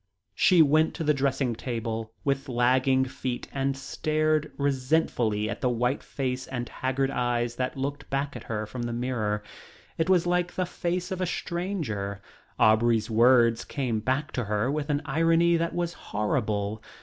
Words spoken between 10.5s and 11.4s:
the face of a